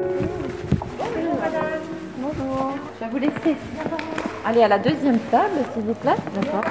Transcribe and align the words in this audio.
Bonjour 0.00 1.34
madame. 1.38 1.82
Bonjour. 2.16 2.74
Je 2.94 3.04
vais 3.04 3.10
vous 3.10 3.18
laisser. 3.18 3.56
Allez 4.46 4.62
à 4.62 4.68
la 4.68 4.78
deuxième 4.78 5.18
table, 5.30 5.58
s'il 5.74 5.82
vous 5.82 5.94
plaît. 5.94 6.16
D'accord. 6.34 6.64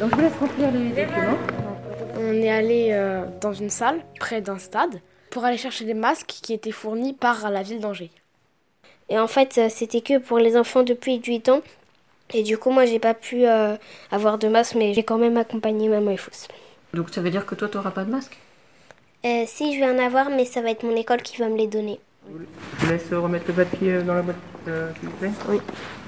Donc 0.00 0.10
je 0.10 0.16
vous 0.16 0.20
laisse 0.20 0.36
remplir 0.40 0.70
les 0.72 0.88
documents. 0.90 1.38
On 2.18 2.32
est 2.32 2.50
allé 2.50 2.88
euh, 2.92 3.24
dans 3.40 3.52
une 3.52 3.70
salle 3.70 4.00
près 4.18 4.40
d'un 4.40 4.58
stade 4.58 5.00
pour 5.30 5.44
aller 5.44 5.58
chercher 5.58 5.84
des 5.84 5.94
masques 5.94 6.26
qui 6.42 6.52
étaient 6.52 6.72
fournis 6.72 7.12
par 7.12 7.50
la 7.50 7.62
ville 7.62 7.80
d'Angers. 7.80 8.10
Et 9.08 9.18
en 9.18 9.28
fait, 9.28 9.58
euh, 9.58 9.68
c'était 9.70 10.00
que 10.00 10.18
pour 10.18 10.38
les 10.38 10.56
enfants 10.56 10.82
depuis 10.82 11.20
8 11.24 11.48
ans. 11.50 11.60
Et 12.34 12.42
du 12.42 12.58
coup, 12.58 12.70
moi, 12.70 12.84
j'ai 12.86 12.98
pas 12.98 13.14
pu 13.14 13.46
euh, 13.46 13.76
avoir 14.10 14.38
de 14.38 14.48
masque, 14.48 14.74
mais 14.74 14.92
j'ai 14.92 15.04
quand 15.04 15.18
même 15.18 15.36
accompagné 15.36 15.88
maman 15.88 16.10
et 16.10 16.16
Fousse. 16.16 16.48
Donc 16.94 17.10
ça 17.10 17.20
veut 17.20 17.30
dire 17.30 17.46
que 17.46 17.54
toi, 17.54 17.68
tu 17.68 17.74
t'auras 17.74 17.92
pas 17.92 18.04
de 18.04 18.10
masque 18.10 18.36
euh, 19.26 19.42
si, 19.46 19.74
je 19.74 19.80
vais 19.80 19.90
en 19.90 19.98
avoir, 19.98 20.30
mais 20.30 20.44
ça 20.44 20.62
va 20.62 20.70
être 20.70 20.84
mon 20.84 20.94
école 20.94 21.20
qui 21.20 21.38
va 21.38 21.48
me 21.48 21.56
les 21.56 21.66
donner. 21.66 21.98
Je 22.28 22.86
vous 22.86 22.92
laisse 22.92 23.12
remettre 23.12 23.46
le 23.48 23.54
papier 23.54 23.94
euh, 23.94 24.02
dans 24.02 24.14
la 24.14 24.22
boîte, 24.22 24.36
euh, 24.68 24.92
s'il 25.00 25.08
vous 25.08 25.16
plaît 25.16 25.30
Oui. 25.48 25.60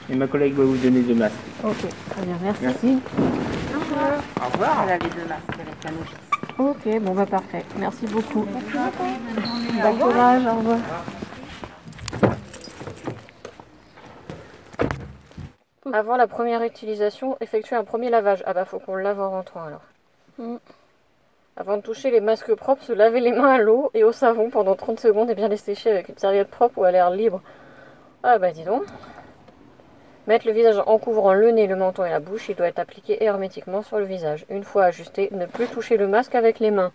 Et 0.08 0.14
ma 0.14 0.28
collègue 0.28 0.54
va 0.54 0.62
vous 0.62 0.76
donner 0.76 1.00
deux 1.00 1.16
masques. 1.16 1.34
Ok, 1.64 1.78
très 2.10 2.22
bien, 2.22 2.36
merci. 2.40 2.62
Merci. 2.62 2.98
Au 4.40 4.52
revoir. 4.52 4.84
Elle 4.84 4.90
a 4.90 4.98
les 4.98 5.10
deux 5.10 5.26
masques 5.28 5.60
avec 5.60 5.84
la 5.84 5.90
nourrice. 5.90 6.14
Ok, 6.58 7.00
bon 7.02 7.12
bah 7.12 7.26
parfait. 7.26 7.64
Merci 7.76 8.06
beaucoup. 8.06 8.46
Bon 9.82 9.98
courage, 9.98 10.42
au 10.46 10.54
revoir. 10.58 10.78
Avant 15.92 16.16
la 16.16 16.28
première 16.28 16.62
utilisation, 16.62 17.36
effectuez 17.40 17.74
un 17.74 17.84
premier 17.84 18.10
lavage. 18.10 18.44
Ah 18.46 18.54
bah 18.54 18.64
faut 18.64 18.78
qu'on 18.78 18.94
le 18.94 19.02
lave 19.02 19.20
en 19.20 19.30
rentrant 19.30 19.64
alors. 19.64 19.82
Mm. 20.38 20.56
Avant 21.60 21.76
de 21.76 21.82
toucher 21.82 22.12
les 22.12 22.20
masques 22.20 22.54
propres, 22.54 22.84
se 22.84 22.92
laver 22.92 23.18
les 23.18 23.32
mains 23.32 23.54
à 23.54 23.58
l'eau 23.58 23.90
et 23.92 24.04
au 24.04 24.12
savon 24.12 24.48
pendant 24.48 24.76
30 24.76 25.00
secondes 25.00 25.28
et 25.28 25.34
bien 25.34 25.48
les 25.48 25.56
sécher 25.56 25.90
avec 25.90 26.08
une 26.08 26.16
serviette 26.16 26.46
propre 26.46 26.78
ou 26.78 26.84
à 26.84 26.92
l'air 26.92 27.10
libre. 27.10 27.42
Ah 28.22 28.38
bah 28.38 28.52
dis 28.52 28.62
donc. 28.62 28.84
Mettre 30.28 30.46
le 30.46 30.52
visage 30.52 30.80
en 30.86 30.98
couvrant 30.98 31.34
le 31.34 31.50
nez, 31.50 31.66
le 31.66 31.74
menton 31.74 32.04
et 32.04 32.10
la 32.10 32.20
bouche, 32.20 32.48
il 32.48 32.54
doit 32.54 32.68
être 32.68 32.78
appliqué 32.78 33.24
hermétiquement 33.24 33.82
sur 33.82 33.98
le 33.98 34.04
visage. 34.04 34.46
Une 34.50 34.62
fois 34.62 34.84
ajusté, 34.84 35.30
ne 35.32 35.46
plus 35.46 35.66
toucher 35.66 35.96
le 35.96 36.06
masque 36.06 36.36
avec 36.36 36.60
les 36.60 36.70
mains. 36.70 36.92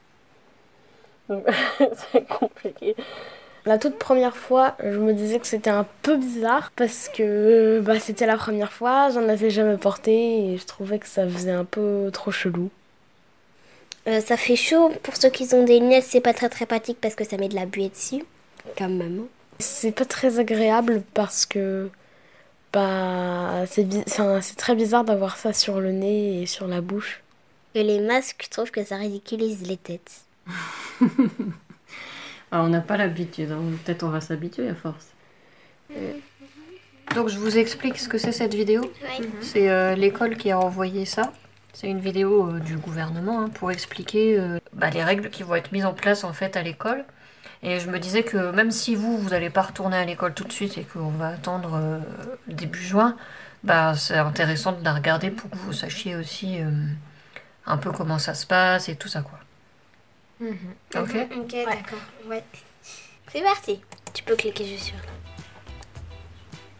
C'est 2.14 2.26
compliqué. 2.26 2.96
La 3.66 3.78
toute 3.78 4.00
première 4.00 4.38
fois, 4.38 4.76
je 4.82 4.98
me 4.98 5.12
disais 5.12 5.40
que 5.40 5.48
c'était 5.48 5.72
un 5.72 5.86
peu 6.04 6.16
bizarre 6.16 6.72
parce 6.78 7.10
que 7.10 7.82
bah, 7.82 8.00
c'était 8.00 8.28
la 8.28 8.38
première 8.38 8.72
fois, 8.72 9.10
j'en 9.10 9.28
avais 9.28 9.50
jamais 9.50 9.76
porté 9.76 10.54
et 10.54 10.58
je 10.58 10.66
trouvais 10.66 11.00
que 11.00 11.08
ça 11.08 11.28
faisait 11.28 11.52
un 11.52 11.66
peu 11.66 12.10
trop 12.14 12.32
chelou. 12.32 12.70
Euh, 14.08 14.20
ça 14.22 14.36
fait 14.38 14.56
chaud. 14.56 14.92
Pour 15.04 15.16
ceux 15.16 15.30
qui 15.30 15.48
ont 15.54 15.64
des 15.64 15.80
lunettes, 15.80 16.04
c'est 16.06 16.22
pas 16.22 16.34
très 16.34 16.50
très 16.50 16.66
pratique 16.66 16.98
parce 17.00 17.16
que 17.16 17.24
ça 17.24 17.38
met 17.38 17.48
de 17.50 17.56
la 17.56 17.66
buée 17.66 17.90
dessus. 17.90 18.24
Comme 18.78 18.98
maman. 18.98 19.24
C'est 19.60 19.92
pas 19.94 20.06
très 20.06 20.40
agréable 20.40 21.04
parce 21.14 21.46
que 21.46 21.90
bah, 22.74 23.66
c'est 23.68 23.84
bi- 23.86 24.04
très 24.58 24.76
bizarre 24.76 25.04
d'avoir 25.04 25.38
ça 25.38 25.54
sur 25.54 25.80
le 25.80 25.92
nez 25.92 26.42
et 26.42 26.46
sur 26.48 26.68
la 26.68 26.82
bouche. 26.82 27.22
Et 27.76 27.84
les 27.84 28.00
masques, 28.00 28.42
je 28.46 28.50
trouve 28.50 28.72
que 28.72 28.84
ça 28.84 28.98
ridiculise 28.98 29.66
les 29.68 29.78
têtes. 29.78 30.22
Ah, 32.56 32.62
on 32.62 32.68
n'a 32.68 32.82
pas 32.82 32.98
l'habitude, 32.98 33.50
hein. 33.52 33.60
peut-être 33.84 34.04
on 34.04 34.10
va 34.10 34.22
s'habituer 34.22 34.70
à 34.70 34.76
force. 34.76 35.08
Donc 37.16 37.30
je 37.30 37.40
vous 37.40 37.58
explique 37.58 37.98
ce 37.98 38.08
que 38.08 38.20
c'est 38.20 38.32
cette 38.32 38.54
vidéo. 38.54 38.82
C'est 39.42 39.72
euh, 39.72 39.96
l'école 39.96 40.38
qui 40.38 40.52
a 40.52 40.60
envoyé 40.60 41.06
ça. 41.06 41.34
C'est 41.74 41.88
une 41.88 42.00
vidéo 42.00 42.50
euh, 42.50 42.60
du 42.60 42.78
gouvernement 42.78 43.42
hein, 43.42 43.50
pour 43.50 43.72
expliquer 43.72 44.40
euh, 44.40 44.60
bah, 44.74 44.92
les 44.92 45.04
règles 45.04 45.30
qui 45.30 45.42
vont 45.44 45.56
être 45.56 45.72
mises 45.72 45.86
en 45.86 45.94
place 45.94 46.24
en 46.24 46.32
fait 46.32 46.56
à 46.56 46.62
l'école. 46.62 47.04
Et 47.64 47.80
je 47.80 47.90
me 47.90 47.98
disais 47.98 48.24
que 48.24 48.52
même 48.52 48.72
si 48.72 48.94
vous, 48.94 49.18
vous 49.18 49.30
n'allez 49.30 49.50
pas 49.50 49.64
retourner 49.64 49.98
à 49.98 50.06
l'école 50.06 50.34
tout 50.34 50.44
de 50.44 50.52
suite 50.52 50.78
et 50.78 50.84
qu'on 50.84 51.10
va 51.10 51.30
attendre 51.30 51.74
euh, 51.76 52.00
début 52.48 52.82
juin, 52.84 53.18
bah, 53.64 53.96
c'est 53.96 54.18
intéressant 54.18 54.74
de 54.74 54.84
la 54.84 54.94
regarder 54.94 55.32
pour 55.32 55.50
que 55.50 55.56
vous 55.56 55.74
sachiez 55.74 56.16
aussi 56.16 56.62
euh, 56.62 56.70
un 57.66 57.78
peu 57.78 57.92
comment 57.92 58.20
ça 58.20 58.34
se 58.34 58.46
passe 58.46 58.90
et 58.90 58.96
tout 58.96 59.08
ça 59.08 59.22
quoi. 59.22 59.40
Ok 60.96 61.16
Ok, 61.38 61.56
d'accord. 61.66 62.00
Ouais. 62.28 62.44
C'est 63.32 63.42
parti. 63.42 63.80
Tu 64.14 64.24
peux 64.24 64.36
cliquer 64.36 64.66
juste 64.66 64.86
sur 64.88 64.96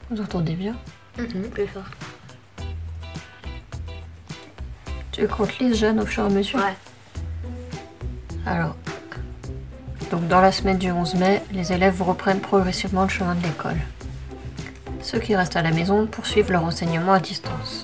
Vous 0.10 0.22
entendez 0.22 0.56
bien? 0.56 0.76
Plus 1.16 1.68
fort. 1.68 1.86
Tu 5.14 5.28
comptes 5.28 5.60
lire 5.60 5.76
Jeanne 5.76 6.00
au 6.00 6.06
fur 6.06 6.24
et 6.24 6.26
à 6.26 6.30
mesure 6.30 6.60
Ouais. 6.60 6.76
Alors, 8.48 8.76
donc 10.10 10.28
dans 10.28 10.42
la 10.42 10.52
semaine 10.52 10.80
du 10.80 10.92
11 10.92 11.16
mai, 11.16 11.42
les 11.52 11.72
élèves 11.72 12.02
reprennent 12.02 12.42
progressivement 12.42 13.04
le 13.04 13.10
chemin 13.10 13.36
de 13.36 13.44
l'école. 13.44 13.78
Ceux 15.02 15.20
qui 15.20 15.36
restent 15.36 15.56
à 15.56 15.62
la 15.62 15.72
maison 15.72 16.08
poursuivent 16.08 16.52
leur 16.52 16.64
enseignement 16.64 17.14
à 17.14 17.20
distance. 17.20 17.84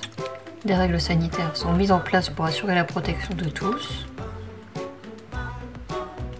Des 0.64 0.74
règles 0.74 1.00
sanitaires 1.00 1.56
sont 1.56 1.72
mises 1.72 1.92
en 1.92 2.00
place 2.00 2.28
pour 2.28 2.44
assurer 2.44 2.74
la 2.74 2.84
protection 2.84 3.34
de 3.34 3.44
tous. 3.48 4.06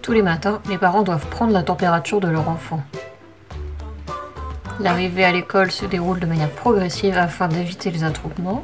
Tous 0.01 0.11
les 0.11 0.21
matins, 0.21 0.61
les 0.69 0.77
parents 0.77 1.03
doivent 1.03 1.27
prendre 1.27 1.53
la 1.53 1.63
température 1.63 2.19
de 2.19 2.27
leur 2.27 2.49
enfant. 2.49 2.81
L'arrivée 4.81 5.23
à 5.23 5.31
l'école 5.31 5.71
se 5.71 5.85
déroule 5.85 6.19
de 6.19 6.25
manière 6.25 6.49
progressive 6.49 7.17
afin 7.17 7.47
d'éviter 7.47 7.91
les 7.91 8.03
attroupements. 8.03 8.61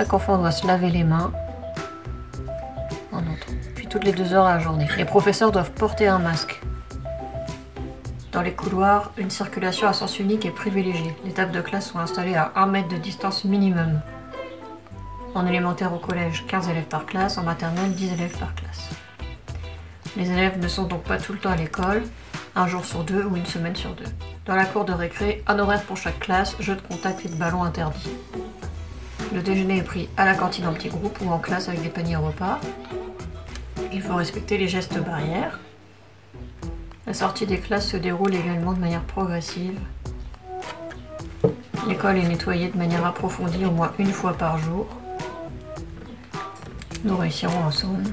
Chaque 0.00 0.14
enfant 0.14 0.38
doit 0.38 0.50
se 0.50 0.66
laver 0.66 0.88
les 0.88 1.04
mains 1.04 1.30
en 3.12 3.18
entrant, 3.18 3.52
puis 3.74 3.86
toutes 3.86 4.04
les 4.04 4.12
deux 4.12 4.32
heures 4.32 4.46
à 4.46 4.54
la 4.54 4.58
journée. 4.58 4.88
Les 4.96 5.04
professeurs 5.04 5.52
doivent 5.52 5.72
porter 5.72 6.08
un 6.08 6.18
masque. 6.18 6.58
Dans 8.32 8.40
les 8.40 8.54
couloirs, 8.54 9.12
une 9.18 9.28
circulation 9.28 9.88
à 9.88 9.92
sens 9.92 10.18
unique 10.18 10.46
est 10.46 10.52
privilégiée. 10.52 11.14
Les 11.26 11.32
tables 11.32 11.52
de 11.52 11.60
classe 11.60 11.90
sont 11.90 11.98
installées 11.98 12.34
à 12.34 12.50
1 12.56 12.68
mètre 12.68 12.88
de 12.88 12.96
distance 12.96 13.44
minimum. 13.44 14.00
En 15.34 15.46
élémentaire 15.46 15.92
au 15.92 15.98
collège, 15.98 16.46
15 16.46 16.70
élèves 16.70 16.88
par 16.88 17.04
classe, 17.04 17.36
en 17.36 17.42
maternelle, 17.42 17.92
10 17.92 18.14
élèves 18.14 18.38
par 18.38 18.54
classe. 18.54 18.88
Les 20.16 20.30
élèves 20.30 20.58
ne 20.58 20.68
sont 20.68 20.84
donc 20.84 21.02
pas 21.02 21.18
tout 21.18 21.34
le 21.34 21.38
temps 21.40 21.50
à 21.50 21.56
l'école, 21.56 22.04
un 22.56 22.66
jour 22.66 22.86
sur 22.86 23.04
deux 23.04 23.24
ou 23.24 23.36
une 23.36 23.44
semaine 23.44 23.76
sur 23.76 23.94
deux. 23.94 24.10
Dans 24.46 24.56
la 24.56 24.64
cour 24.64 24.86
de 24.86 24.94
récré, 24.94 25.44
un 25.46 25.58
horaire 25.58 25.82
pour 25.82 25.98
chaque 25.98 26.20
classe, 26.20 26.56
jeux 26.58 26.76
de 26.76 26.80
contact 26.80 27.26
et 27.26 27.28
de 27.28 27.34
ballon 27.34 27.62
interdits. 27.62 28.08
Le 29.32 29.42
déjeuner 29.42 29.78
est 29.78 29.82
pris 29.82 30.08
à 30.16 30.24
la 30.24 30.34
cantine 30.34 30.66
en 30.66 30.74
petits 30.74 30.88
groupes 30.88 31.18
ou 31.20 31.30
en 31.30 31.38
classe 31.38 31.68
avec 31.68 31.82
des 31.82 31.88
paniers 31.88 32.16
repas. 32.16 32.58
Il 33.92 34.02
faut 34.02 34.16
respecter 34.16 34.58
les 34.58 34.66
gestes 34.66 34.98
barrières. 34.98 35.60
La 37.06 37.14
sortie 37.14 37.46
des 37.46 37.58
classes 37.58 37.88
se 37.88 37.96
déroule 37.96 38.34
également 38.34 38.72
de 38.72 38.80
manière 38.80 39.04
progressive. 39.04 39.78
L'école 41.86 42.16
est 42.18 42.28
nettoyée 42.28 42.68
de 42.68 42.76
manière 42.76 43.06
approfondie 43.06 43.64
au 43.64 43.70
moins 43.70 43.92
une 43.98 44.12
fois 44.12 44.32
par 44.32 44.58
jour. 44.58 44.86
Nous 47.04 47.16
réussirons 47.16 47.64
ensemble. 47.64 48.10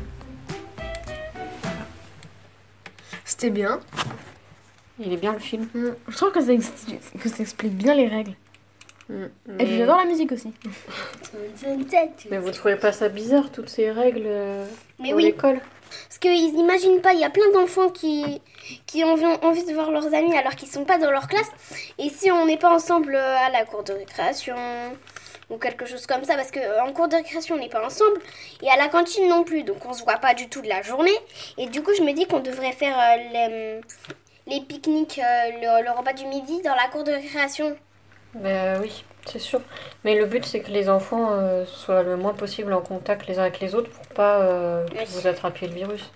C'était 3.26 3.50
bien. 3.50 3.80
Il 5.00 5.12
est 5.12 5.18
bien 5.18 5.34
le 5.34 5.40
film. 5.40 5.68
Mm. 5.74 5.90
Je 6.08 6.16
trouve 6.16 6.32
que 6.32 6.42
ça, 6.42 6.54
explique, 6.54 7.20
que 7.20 7.28
ça 7.28 7.44
explique 7.44 7.76
bien 7.76 7.94
les 7.94 8.08
règles. 8.08 8.34
Et 9.10 9.66
puis 9.66 9.78
j'adore 9.78 9.98
la 9.98 10.06
musique 10.06 10.32
aussi. 10.32 10.52
Mais 12.30 12.38
vous 12.40 12.52
trouvez 12.52 12.76
pas 12.76 12.92
ça 12.92 13.10
bizarre, 13.10 13.52
toutes 13.52 13.70
ces 13.70 13.92
règles 13.92 14.24
euh, 14.26 14.66
Mais 15.00 15.10
pour 15.10 15.18
oui. 15.18 15.24
l'école? 15.26 15.60
Parce 16.08 16.18
qu'ils 16.20 16.54
n'imaginent 16.54 17.00
pas, 17.02 17.14
il 17.14 17.20
y 17.20 17.24
a 17.24 17.30
plein 17.30 17.50
d'enfants 17.54 17.90
qui, 17.90 18.42
qui 18.86 19.04
ont 19.06 19.14
envie- 19.42 19.66
de 19.66 19.74
voir 19.74 19.92
leurs 19.92 20.14
amis 20.14 20.36
alors 20.38 20.56
qu'ils 20.56 20.68
sont 20.68 20.84
pas 20.84 20.98
dans 20.98 21.10
leur 21.12 21.28
classe. 21.30 21.50
Et 21.98 22.10
si 22.10 22.30
on 22.32 22.46
n'est 22.46 22.58
pas 22.58 22.74
ensemble 22.74 23.16
euh, 23.16 23.38
à 23.38 23.50
la 23.50 23.64
cour 23.66 23.84
de 23.84 23.94
récréation 23.94 24.56
ou 25.50 25.58
quelque 25.58 25.86
chose 25.86 26.06
comme 26.06 26.26
ça, 26.26 26.36
parce 26.36 26.52
qu'en 26.52 26.92
cours 26.92 27.08
de 27.08 27.16
récréation 27.16 27.56
on 27.56 27.60
n'est 27.60 27.70
pas 27.70 27.86
ensemble 27.86 28.20
et 28.62 28.70
à 28.70 28.76
la 28.76 28.90
cantine 28.90 29.30
non 29.30 29.46
plus, 29.46 29.64
donc 29.64 29.78
on 29.86 29.94
se 29.94 30.04
voit 30.04 30.18
pas 30.18 30.34
du 30.34 30.50
tout 30.50 30.62
de 30.62 30.68
la 30.68 30.82
journée. 30.82 31.16
Et 31.58 31.68
du 31.68 31.82
coup, 31.82 31.92
je 31.98 32.04
me 32.04 32.12
dis 32.12 32.26
qu'on 32.28 32.40
devrait 32.42 32.74
faire 32.74 32.98
euh, 33.00 33.16
les, 33.32 34.56
les 34.56 34.62
pique-niques, 34.62 35.20
euh, 35.24 35.52
le, 35.80 35.86
le 35.86 35.92
repas 35.92 36.12
du 36.14 36.26
midi 36.26 36.62
dans 36.64 36.76
la 36.76 36.90
cour 36.92 37.06
de 37.06 37.14
récréation. 37.14 37.78
Ben 38.42 38.80
oui, 38.82 39.04
c'est 39.26 39.40
sûr. 39.40 39.62
Mais 40.04 40.16
le 40.16 40.26
but, 40.26 40.46
c'est 40.46 40.62
que 40.62 40.72
les 40.72 40.90
enfants 40.90 41.30
euh, 41.32 41.66
soient 41.66 42.04
le 42.04 42.18
moins 42.18 42.34
possible 42.34 42.74
en 42.74 42.82
contact 42.82 43.28
les 43.28 43.40
uns 43.40 43.44
avec 43.44 43.60
les 43.60 43.76
autres 43.76 43.90
pour 43.90 44.08
pas 44.08 44.40
euh, 44.42 44.86
Oui. 44.92 45.06
vous 45.08 45.28
attrapiez 45.28 45.68
le 45.68 45.74
virus. 45.74 46.12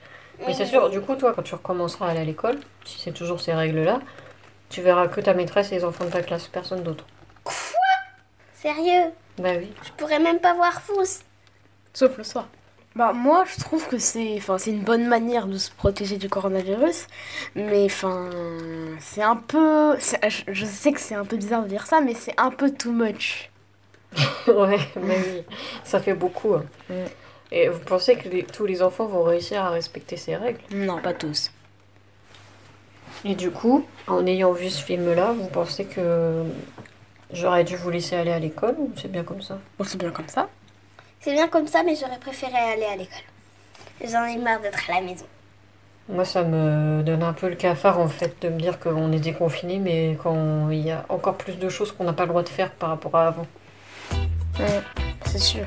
Mais 0.48 0.54
c'est 0.54 0.66
sûr, 0.66 0.90
du 0.90 1.02
coup, 1.02 1.16
toi, 1.16 1.34
quand 1.36 1.44
tu 1.44 1.54
recommenceras 1.54 2.08
à 2.08 2.12
aller 2.12 2.22
à 2.22 2.24
l'école, 2.24 2.58
si 2.84 3.00
c'est 3.00 3.12
toujours 3.12 3.40
ces 3.42 3.54
règles-là, 3.54 4.00
tu 4.70 4.82
verras 4.82 5.08
que 5.08 5.22
ta 5.22 5.34
maîtresse 5.36 5.72
et 5.72 5.76
les 5.76 5.84
enfants 5.86 6.06
de 6.06 6.10
ta 6.10 6.24
classe, 6.24 6.48
personne 6.48 6.82
d'autre. 6.82 7.06
Sérieux, 8.54 9.12
Ben 9.38 9.58
oui. 9.60 9.72
je 9.84 9.92
pourrais 9.92 10.20
même 10.20 10.40
pas 10.40 10.54
voir 10.54 10.82
Fous. 10.82 11.22
Sauf 11.94 12.18
le 12.18 12.24
soir. 12.24 12.48
Bah 12.96 13.14
moi 13.14 13.46
je 13.46 13.58
trouve 13.62 13.88
que 13.88 13.98
c'est 13.98 14.36
enfin 14.38 14.58
c'est 14.58 14.72
une 14.72 14.84
bonne 14.84 15.08
manière 15.08 15.48
de 15.48 15.58
se 15.58 15.72
protéger 15.72 16.18
du 16.18 16.28
coronavirus, 16.28 17.08
mais 17.56 17.86
enfin 17.86 18.30
c'est 19.00 19.22
un 19.24 19.38
peu 19.38 19.96
je, 19.98 20.42
je 20.52 20.66
sais 20.66 20.92
que 20.92 21.00
c'est 21.00 21.16
un 21.16 21.24
peu 21.24 21.38
bizarre 21.38 21.64
de 21.64 21.70
dire 21.70 21.86
ça, 21.86 22.02
mais 22.02 22.14
c'est 22.14 22.34
un 22.38 22.52
peu 22.52 22.70
too 22.70 22.92
much. 22.92 23.50
ouais, 24.48 24.78
mais 25.02 25.18
oui, 25.26 25.44
ça 25.86 26.02
fait 26.02 26.14
beaucoup. 26.14 26.56
hein. 26.56 26.66
Mm. 26.90 26.94
Et 27.54 27.70
vous 27.70 27.80
pensez 27.80 28.16
que 28.18 28.28
les- 28.28 28.44
tous 28.44 28.66
les 28.66 28.82
enfants 28.82 29.06
vont 29.08 29.24
réussir 29.24 29.64
à 29.64 29.70
respecter 29.70 30.18
ces 30.18 30.36
règles? 30.36 30.60
Non, 30.74 31.00
pas 31.02 31.14
tous. 31.14 31.52
Et 33.24 33.36
du 33.36 33.52
coup, 33.52 33.86
en 34.08 34.26
ayant 34.26 34.52
vu 34.52 34.70
ce 34.70 34.84
film-là, 34.84 35.32
vous 35.34 35.48
pensez 35.48 35.86
que 35.86 36.44
j'aurais 37.32 37.64
dû 37.64 37.76
vous 37.78 37.90
laisser 37.90 38.16
aller 38.16 38.32
à 38.32 38.40
l'école 38.40 38.76
ou 38.80 38.92
c'est 38.98 39.12
bien 39.12 39.24
comme 39.24 39.42
ça? 39.42 39.60
Bon, 39.78 39.86
c'est 39.86 39.98
bien 39.98 40.12
comme 40.12 40.28
ça. 40.28 40.50
C'est 41.22 41.34
bien 41.34 41.48
comme 41.48 41.68
ça, 41.68 41.84
mais 41.84 41.96
j'aurais 41.96 42.18
préféré 42.18 42.56
aller 42.56 42.86
à 42.86 42.96
l'école. 42.96 43.22
J'en 44.04 44.26
ai 44.26 44.38
marre 44.38 44.60
d'être 44.60 44.90
à 44.90 44.96
la 44.96 45.02
maison. 45.02 45.26
Moi, 46.10 46.26
ça 46.26 46.44
me 46.44 47.04
donne 47.04 47.22
un 47.22 47.34
peu 47.34 47.48
le 47.48 47.56
cafard 47.56 48.00
en 48.00 48.08
fait 48.08 48.42
de 48.42 48.50
me 48.50 48.60
dire 48.60 48.80
qu'on 48.80 49.12
est 49.12 49.20
déconfiné, 49.20 49.78
mais 49.78 50.18
quand 50.22 50.72
il 50.72 50.80
y 50.80 50.90
a 50.90 51.06
encore 51.10 51.38
plus 51.38 51.60
de 51.60 51.70
choses 51.70 51.92
qu'on 51.92 52.06
n'a 52.06 52.14
pas 52.14 52.24
le 52.24 52.30
droit 52.30 52.42
de 52.42 52.50
faire 52.50 52.72
par 52.72 52.90
rapport 52.90 53.16
à 53.16 53.28
avant. 53.28 53.46
Ouais, 54.60 54.82
c'est 55.26 55.40
sûr. 55.40 55.66